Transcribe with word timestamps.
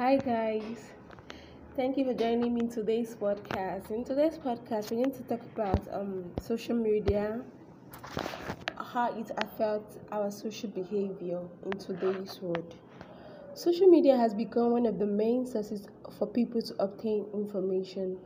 Hi 0.00 0.16
guys, 0.16 0.92
thank 1.76 1.98
you 1.98 2.06
for 2.06 2.14
joining 2.14 2.54
me 2.54 2.62
in 2.62 2.70
today's 2.70 3.14
podcast. 3.14 3.90
In 3.90 4.02
today's 4.02 4.38
podcast, 4.38 4.90
we're 4.90 5.04
going 5.04 5.12
to 5.12 5.22
talk 5.24 5.42
about 5.54 5.86
um 5.92 6.24
social 6.40 6.74
media, 6.74 7.42
how 8.78 9.12
it 9.14 9.30
affects 9.36 9.98
our 10.10 10.30
social 10.30 10.70
behavior 10.70 11.40
in 11.66 11.72
today's 11.72 12.40
world. 12.40 12.74
Social 13.52 13.88
media 13.88 14.16
has 14.16 14.32
become 14.32 14.70
one 14.70 14.86
of 14.86 14.98
the 14.98 15.04
main 15.04 15.44
sources 15.44 15.86
for 16.16 16.26
people 16.26 16.62
to 16.62 16.74
obtain 16.82 17.26
information. 17.34 18.16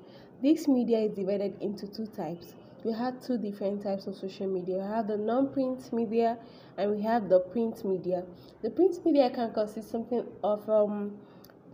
This 0.41 0.69
media 0.69 1.01
is 1.01 1.11
divided 1.17 1.61
into 1.61 1.89
two 1.89 2.07
types. 2.07 2.55
We 2.85 2.93
have 2.93 3.21
two 3.21 3.37
different 3.37 3.83
types 3.83 4.07
of 4.07 4.15
social 4.15 4.47
media. 4.47 4.77
We 4.77 4.83
have 4.95 5.09
the 5.09 5.17
non-print 5.17 5.93
media 5.93 6.39
and 6.79 6.93
we 6.93 7.03
have 7.03 7.29
the 7.29 7.41
print 7.41 7.85
media. 7.85 8.23
The 8.63 8.71
print 8.71 9.05
media 9.05 9.29
can 9.29 9.53
consist 9.53 9.91
something 9.91 10.25
of 10.45 10.71
um 10.71 11.19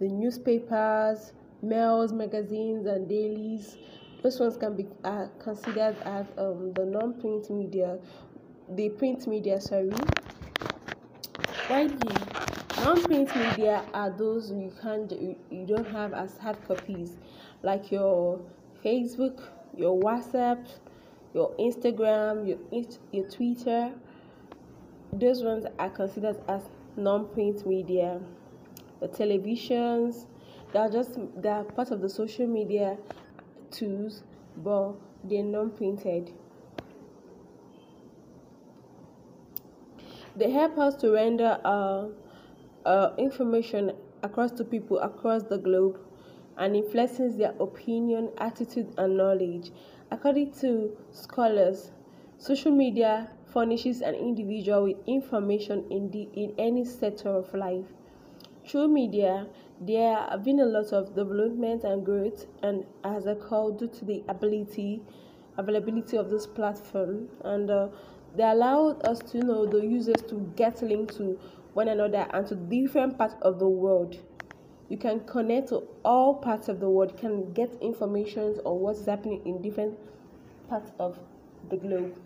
the 0.00 0.08
newspapers, 0.08 1.32
mails, 1.62 2.12
magazines, 2.12 2.86
and 2.86 3.06
dailies. 3.06 3.76
Those 4.22 4.40
ones 4.40 4.56
can 4.56 4.74
be 4.74 4.86
uh, 5.04 5.26
considered 5.38 5.96
as 6.04 6.26
um, 6.38 6.72
the 6.72 6.86
non-print 6.86 7.50
media, 7.50 7.98
the 8.70 8.88
print 8.88 9.26
media. 9.26 9.60
Sorry. 9.60 9.90
Why 11.68 11.86
the 11.86 12.54
non-print 12.78 13.36
media 13.36 13.84
are 13.92 14.10
those 14.10 14.50
you 14.50 14.72
can't 14.80 15.12
you 15.12 15.66
don't 15.66 15.86
have 15.88 16.14
as 16.14 16.36
hard 16.38 16.56
copies, 16.66 17.18
like 17.62 17.92
your 17.92 18.40
Facebook, 18.82 19.42
your 19.76 20.00
WhatsApp, 20.00 20.66
your 21.34 21.54
Instagram, 21.58 22.48
your 22.48 22.58
your 23.12 23.28
Twitter. 23.28 23.92
Those 25.12 25.42
ones 25.42 25.66
are 25.78 25.90
considered 25.90 26.40
as 26.48 26.62
non-print 26.96 27.66
media 27.66 28.20
the 29.00 29.08
televisions. 29.08 30.26
They 30.72 30.78
are 30.78 30.90
just 30.90 31.18
they 31.36 31.48
are 31.48 31.64
part 31.64 31.90
of 31.90 32.00
the 32.00 32.08
social 32.08 32.46
media 32.46 32.96
tools, 33.70 34.22
but 34.56 34.92
they're 35.24 35.42
non-printed. 35.42 36.32
They 40.36 40.50
help 40.50 40.78
us 40.78 40.94
to 40.96 41.10
render 41.10 41.58
uh, 41.64 43.10
information 43.18 43.92
across 44.22 44.52
to 44.52 44.64
people 44.64 44.98
across 45.00 45.42
the 45.42 45.58
globe 45.58 45.98
and 46.56 46.76
influences 46.76 47.36
their 47.36 47.54
opinion, 47.58 48.30
attitude, 48.38 48.94
and 48.98 49.16
knowledge. 49.16 49.70
According 50.10 50.52
to 50.60 50.96
scholars, 51.10 51.90
social 52.38 52.70
media 52.70 53.30
furnishes 53.52 54.02
an 54.02 54.14
individual 54.14 54.84
with 54.84 54.96
information 55.06 55.84
in, 55.90 56.10
the, 56.10 56.28
in 56.34 56.54
any 56.58 56.84
sector 56.84 57.28
of 57.28 57.52
life. 57.54 57.86
Through 58.66 58.88
media, 58.88 59.46
there 59.80 60.16
have 60.16 60.44
been 60.44 60.60
a 60.60 60.64
lot 60.64 60.92
of 60.92 61.14
development 61.14 61.84
and 61.84 62.04
growth, 62.04 62.46
and 62.62 62.84
as 63.02 63.26
a 63.26 63.34
call 63.34 63.72
due 63.72 63.88
to 63.88 64.04
the 64.04 64.22
ability, 64.28 65.02
availability 65.56 66.16
of 66.16 66.30
this 66.30 66.46
platform, 66.46 67.28
and 67.44 67.70
uh, 67.70 67.88
they 68.36 68.44
allowed 68.44 69.04
us 69.06 69.18
to 69.30 69.38
know 69.38 69.66
the 69.66 69.80
users 69.80 70.22
to 70.28 70.52
get 70.56 70.82
linked 70.82 71.16
to 71.16 71.38
one 71.74 71.88
another 71.88 72.26
and 72.32 72.46
to 72.48 72.54
different 72.54 73.16
parts 73.18 73.34
of 73.42 73.58
the 73.58 73.68
world. 73.68 74.18
You 74.88 74.98
can 74.98 75.20
connect 75.20 75.68
to 75.68 75.84
all 76.04 76.34
parts 76.34 76.68
of 76.68 76.80
the 76.80 76.88
world. 76.88 77.16
Can 77.16 77.52
get 77.52 77.70
information 77.80 78.60
on 78.64 78.80
what's 78.80 79.06
happening 79.06 79.40
in 79.44 79.62
different 79.62 79.96
parts 80.68 80.90
of 80.98 81.18
the 81.70 81.76
globe 81.76 82.16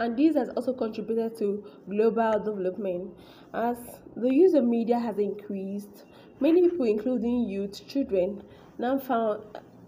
and 0.00 0.16
this 0.16 0.34
has 0.36 0.48
also 0.50 0.72
contributed 0.72 1.36
to 1.38 1.64
global 1.88 2.32
development. 2.38 3.12
As 3.52 3.78
the 4.16 4.32
use 4.32 4.54
of 4.54 4.64
media 4.64 4.98
has 4.98 5.18
increased, 5.18 6.04
many 6.40 6.68
people, 6.68 6.86
including 6.86 7.48
youth, 7.48 7.86
children, 7.86 8.42
now 8.78 8.98
found 8.98 9.44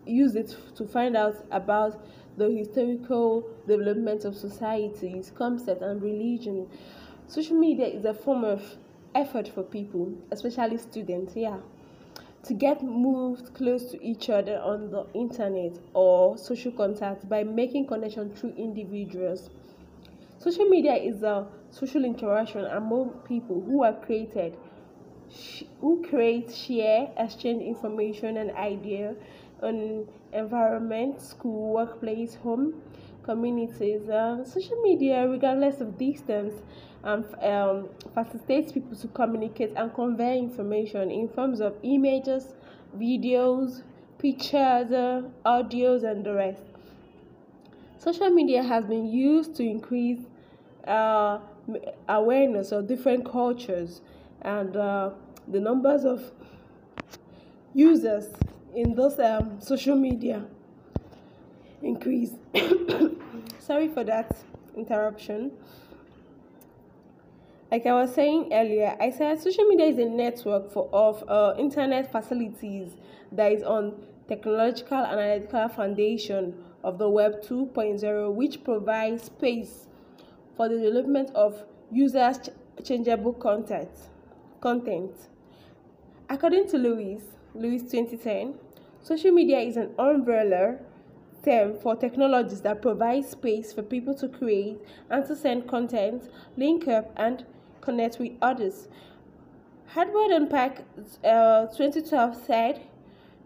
use 0.07 0.37
it 0.37 0.57
to 0.77 0.87
find 0.87 1.17
out 1.17 1.45
about 1.51 2.07
the 2.37 2.49
historical 2.51 3.49
development 3.66 4.25
of 4.25 4.37
societies, 4.37 5.33
concepts, 5.34 5.83
and 5.83 6.03
religion. 6.03 6.69
Social 7.27 7.59
media 7.59 7.87
is 7.87 8.05
a 8.05 8.15
form 8.15 8.45
of 8.45 8.77
effort 9.15 9.49
for 9.49 9.62
people, 9.62 10.12
especially 10.31 10.78
students, 10.78 11.34
yeah, 11.34 11.56
to 12.45 12.55
get 12.55 12.83
moved 12.83 13.53
close 13.55 13.91
to 13.91 14.05
each 14.05 14.31
other 14.31 14.59
on 14.59 14.91
the 14.91 15.05
internet 15.15 15.78
or 15.95 16.39
social 16.39 16.71
contact 16.71 17.28
by 17.28 17.43
making 17.43 17.87
connection 17.87 18.33
through 18.34 18.50
individuals. 18.50 19.50
Social 20.38 20.66
media 20.66 20.94
is 20.94 21.22
a 21.22 21.47
social 21.70 22.04
interaction 22.04 22.64
among 22.66 23.10
people 23.26 23.60
who 23.60 23.82
are 23.82 23.94
created, 23.94 24.56
who 25.80 26.04
create, 26.08 26.54
share, 26.54 27.10
exchange 27.16 27.62
information 27.62 28.36
and 28.36 28.50
idea 28.52 29.14
on 29.62 30.06
environment, 30.32 31.20
school, 31.20 31.72
workplace, 31.72 32.34
home, 32.34 32.74
communities. 33.22 34.08
Uh, 34.08 34.44
social 34.44 34.80
media, 34.82 35.26
regardless 35.26 35.80
of 35.80 35.97
distance, 35.98 36.54
um, 37.03 37.24
um, 37.41 37.88
facilitates 38.12 38.72
people 38.72 38.97
to 38.97 39.08
communicate 39.08 39.72
and 39.76 39.94
convey 39.94 40.38
information 40.38 41.10
in 41.10 41.28
forms 41.28 41.60
of 41.60 41.74
images, 41.82 42.54
videos, 42.97 43.82
pictures, 44.18 44.92
uh, 44.92 45.22
audios, 45.44 46.04
and 46.04 46.24
the 46.24 46.34
rest. 46.34 46.75
Social 47.99 48.31
media 48.31 48.62
has 48.62 48.84
been 48.84 49.07
used 49.07 49.55
to 49.57 49.65
increase 49.65 50.21
uh, 50.87 51.39
awareness 52.09 52.73
of 52.73 52.87
different 52.87 53.25
cultures 53.31 54.01
and 54.43 54.77
uh, 54.77 55.11
the 55.49 55.61
numbers 55.61 56.05
of 56.05 56.31
users 57.75 58.27
in 58.75 58.95
those 58.95 59.19
um, 59.19 59.61
social 59.61 59.97
media 59.97 60.45
increase. 61.83 62.33
Sorry 63.59 63.89
for 63.89 64.05
that 64.05 64.37
interruption. 64.77 65.53
Like 67.71 67.84
I 67.87 67.93
was 67.95 68.15
saying 68.15 68.51
earlier, 68.53 68.97
I 69.01 69.11
said 69.11 69.41
social 69.41 69.65
media 69.65 69.87
is 69.87 69.99
a 69.99 70.05
network 70.05 70.71
for 70.71 70.89
of 70.93 71.25
uh, 71.28 71.55
internet 71.59 72.13
facilities 72.13 72.93
that 73.33 73.51
is 73.51 73.63
on 73.63 73.95
technological 74.28 74.98
analytical 74.98 75.69
foundation 75.69 76.54
of 76.82 76.98
the 76.98 77.09
Web 77.09 77.42
2.0, 77.42 78.32
which 78.32 78.62
provides 78.64 79.25
space 79.25 79.88
for 80.56 80.69
the 80.69 80.76
development 80.76 81.31
of 81.34 81.64
users 81.91 82.50
changeable 82.84 83.32
content. 83.32 83.91
Content. 84.60 85.12
According 86.28 86.69
to 86.70 86.78
Lewis, 86.78 87.22
Lewis 87.54 87.82
2010, 87.82 88.54
social 89.03 89.31
media 89.31 89.59
is 89.60 89.76
an 89.76 89.94
umbrella 89.98 90.78
term 91.44 91.78
for 91.78 91.94
technologies 91.94 92.60
that 92.62 92.82
provide 92.82 93.25
space 93.25 93.72
for 93.72 93.82
people 93.82 94.15
to 94.15 94.28
create 94.28 94.78
and 95.10 95.25
to 95.26 95.36
send 95.36 95.69
content, 95.69 96.28
link 96.56 96.88
up, 96.88 97.12
and 97.16 97.44
connect 97.81 98.19
with 98.19 98.32
others. 98.42 98.88
Hardware 99.86 100.32
Unpack 100.32 100.82
uh, 101.25 101.66
2012 101.66 102.44
said 102.44 102.82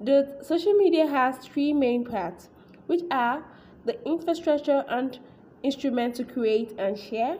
that 0.00 0.44
social 0.44 0.72
media 0.74 1.06
has 1.06 1.38
three 1.38 1.72
main 1.72 2.04
parts, 2.04 2.48
which 2.86 3.02
are 3.10 3.44
the 3.84 4.02
infrastructure 4.06 4.84
and 4.88 5.18
instrument 5.62 6.14
to 6.16 6.24
create 6.24 6.74
and 6.78 6.98
share, 6.98 7.38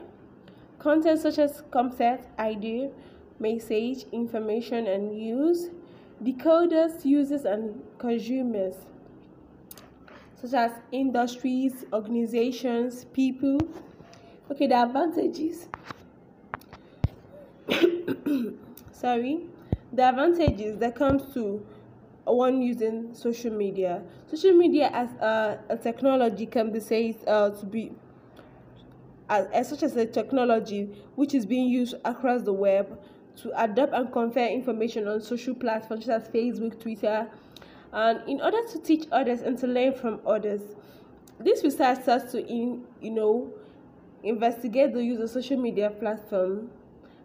content 0.79 1.19
such 1.19 1.39
as 1.39 1.63
concept, 1.71 2.27
idea, 2.39 2.89
message, 3.39 4.05
information, 4.11 4.87
and 4.87 5.11
news, 5.11 5.69
decoders, 6.23 7.03
users, 7.03 7.45
and 7.45 7.81
consumers, 7.97 8.75
such 10.39 10.53
as 10.53 10.71
industries, 10.91 11.85
organizations, 11.93 13.05
people. 13.05 13.57
Okay, 14.51 14.67
the 14.67 14.75
advantages. 14.75 15.67
Sorry, 18.91 19.47
the 19.93 20.03
advantages 20.03 20.77
that 20.77 20.95
comes 20.95 21.33
to 21.33 21.65
one 22.25 22.61
using 22.61 23.13
social 23.13 23.51
media. 23.51 24.01
Social 24.29 24.53
media 24.53 24.89
as 24.93 25.09
a, 25.21 25.59
a 25.69 25.77
technology 25.77 26.45
can 26.45 26.71
be 26.71 26.79
said 26.79 27.15
uh, 27.27 27.49
to 27.49 27.65
be 27.65 27.91
as, 29.29 29.47
as 29.47 29.69
such 29.69 29.83
as 29.83 29.95
a 29.95 30.05
technology 30.05 30.89
which 31.15 31.33
is 31.33 31.45
being 31.45 31.69
used 31.69 31.95
across 32.05 32.43
the 32.43 32.53
web 32.53 32.99
to 33.37 33.63
adapt 33.63 33.93
and 33.93 34.11
convey 34.11 34.53
information 34.53 35.07
on 35.07 35.21
social 35.21 35.55
platforms 35.55 36.05
such 36.05 36.13
as 36.13 36.27
Facebook, 36.27 36.79
Twitter, 36.79 37.27
and 37.93 38.29
in 38.29 38.41
order 38.41 38.61
to 38.71 38.79
teach 38.79 39.07
others 39.11 39.41
and 39.41 39.57
to 39.57 39.67
learn 39.67 39.93
from 39.93 40.19
others. 40.25 40.61
This 41.39 41.63
research 41.63 42.03
starts 42.03 42.31
to, 42.33 42.45
in, 42.45 42.83
you 43.01 43.09
know, 43.09 43.51
investigate 44.23 44.93
the 44.93 45.03
use 45.03 45.19
of 45.19 45.29
social 45.29 45.57
media 45.57 45.89
platform 45.89 46.69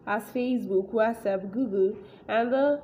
as 0.06 0.22
Facebook, 0.24 0.90
WhatsApp, 0.92 1.50
Google, 1.52 1.96
and 2.28 2.54
uh, 2.54 2.76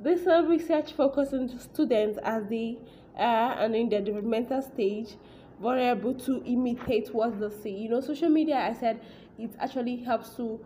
this 0.00 0.26
uh, 0.26 0.44
research 0.46 0.92
focuses 0.92 1.52
on 1.52 1.58
students 1.58 2.18
as 2.22 2.44
they 2.48 2.78
are 3.16 3.52
and 3.58 3.74
in 3.74 3.88
their 3.88 4.00
developmental 4.00 4.62
stage 4.62 5.16
vulnerable 5.60 6.14
to 6.14 6.42
imitate 6.44 7.12
what 7.12 7.40
they 7.40 7.50
see. 7.50 7.70
You 7.70 7.88
know, 7.88 8.00
social 8.00 8.28
media, 8.28 8.56
I 8.56 8.72
said, 8.72 9.00
it 9.38 9.50
actually 9.58 9.96
helps 9.96 10.30
to 10.36 10.60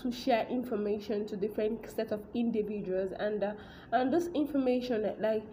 to 0.00 0.10
share 0.10 0.46
information 0.48 1.26
to 1.26 1.36
different 1.36 1.88
set 1.90 2.12
of 2.12 2.20
individuals 2.34 3.12
and 3.18 3.44
uh, 3.44 3.52
and 3.92 4.12
this 4.12 4.28
information 4.34 5.14
like 5.20 5.44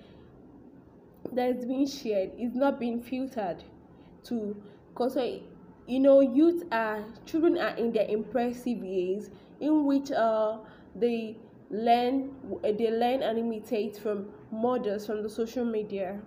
that 1.33 1.57
is 1.57 1.65
being 1.65 1.85
shared 1.85 2.31
is 2.39 2.55
not 2.55 2.79
being 2.79 3.01
filtered 3.01 3.63
to 4.23 4.55
because 4.89 5.17
you 5.87 5.99
know 5.99 6.21
youth 6.21 6.63
are 6.71 7.03
children 7.25 7.57
are 7.57 7.75
in 7.75 7.91
their 7.91 8.07
impressive 8.07 8.83
years 8.83 9.29
in 9.59 9.85
which 9.85 10.09
uh 10.11 10.57
they 10.95 11.35
learn 11.69 12.31
they 12.63 12.91
learn 12.91 13.21
and 13.21 13.37
imitate 13.37 13.97
from 13.97 14.27
models 14.51 15.05
from 15.05 15.23
the 15.23 15.29
social 15.29 15.65
media. 15.65 16.19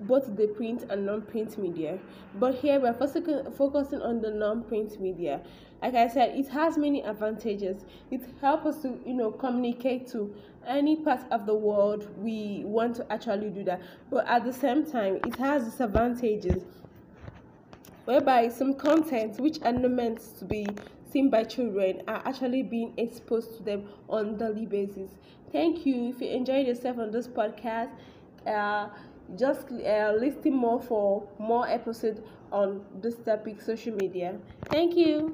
Both 0.00 0.36
the 0.36 0.48
print 0.48 0.84
and 0.90 1.06
non-print 1.06 1.56
media. 1.56 1.98
But 2.34 2.56
here 2.56 2.78
we're 2.78 2.92
focusing 2.92 4.02
on 4.02 4.20
the 4.20 4.30
non-print 4.30 5.00
media. 5.00 5.40
Like 5.80 5.94
i 5.94 6.08
said 6.08 6.36
it 6.38 6.48
has 6.48 6.76
many 6.76 7.02
advantages. 7.02 7.84
It 8.10 8.22
helps 8.40 8.66
us 8.66 8.82
to 8.82 8.98
you 9.06 9.14
know 9.14 9.30
communicate 9.30 10.08
to 10.08 10.34
any 10.66 10.96
part 10.96 11.20
of 11.30 11.46
the 11.46 11.54
world 11.54 12.08
we 12.18 12.62
want 12.66 12.96
to 12.96 13.10
actually 13.12 13.50
do 13.50 13.64
that. 13.64 13.80
But 14.10 14.26
at 14.26 14.44
the 14.44 14.52
same 14.52 14.84
time 14.84 15.20
it 15.24 15.36
has 15.36 15.64
disadvantages 15.64 16.62
whereby 18.04 18.48
some 18.48 18.74
content 18.74 19.38
which 19.40 19.60
are 19.62 19.72
not 19.72 19.90
meant 19.90 20.20
to 20.38 20.44
be 20.44 20.66
seen 21.16 21.30
by 21.30 21.42
children 21.42 22.02
are 22.06 22.20
actually 22.26 22.62
being 22.62 22.92
exposed 22.98 23.56
to 23.56 23.62
them 23.62 23.88
on 24.10 24.36
daily 24.36 24.66
basis. 24.66 25.12
Thank 25.50 25.86
you. 25.86 26.10
If 26.10 26.20
you 26.20 26.28
enjoyed 26.28 26.66
yourself 26.66 26.98
on 26.98 27.10
this 27.10 27.26
podcast 27.26 27.88
uh, 28.46 28.88
just 29.34 29.72
uh, 29.72 30.12
listen 30.20 30.52
more 30.52 30.78
for 30.78 31.26
more 31.38 31.66
episodes 31.66 32.20
on 32.52 32.84
this 33.00 33.14
topic 33.16 33.62
social 33.62 33.94
media. 33.94 34.36
Thank 34.70 34.94
you 34.94 35.32